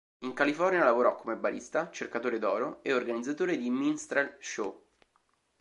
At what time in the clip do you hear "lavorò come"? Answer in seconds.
0.83-1.35